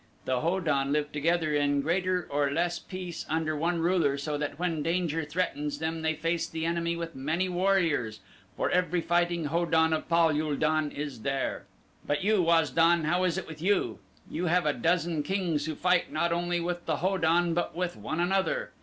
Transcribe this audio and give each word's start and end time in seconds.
The 0.25 0.41
Ho 0.41 0.59
don 0.59 0.91
live 0.91 1.11
together 1.11 1.53
in 1.53 1.81
greater 1.81 2.27
or 2.31 2.49
less 2.49 2.79
peace 2.79 3.23
under 3.29 3.55
one 3.55 3.77
ruler 3.81 4.17
so 4.17 4.35
that 4.35 4.57
when 4.57 4.81
danger 4.81 5.23
threatens 5.23 5.77
them 5.77 6.01
they 6.01 6.15
face 6.15 6.47
the 6.49 6.65
enemy 6.65 6.95
with 6.95 7.13
many 7.13 7.47
warriors, 7.47 8.19
for 8.57 8.71
every 8.71 9.01
fighting 9.01 9.45
Ho 9.45 9.63
don 9.63 9.93
of 9.93 10.09
Pal 10.09 10.29
ul 10.35 10.55
don 10.55 10.89
is 10.89 11.21
there. 11.21 11.65
But 12.03 12.23
you 12.23 12.41
Waz 12.41 12.71
don, 12.71 13.03
how 13.03 13.25
is 13.25 13.37
it 13.37 13.47
with 13.47 13.61
you? 13.61 13.99
You 14.27 14.47
have 14.47 14.65
a 14.65 14.73
dozen 14.73 15.21
kings 15.21 15.67
who 15.67 15.75
fight 15.75 16.11
not 16.11 16.31
only 16.33 16.59
with 16.59 16.87
the 16.87 16.95
Ho 16.95 17.19
don 17.19 17.53
but 17.53 17.75
with 17.75 17.95
one 17.95 18.19
another. 18.19 18.71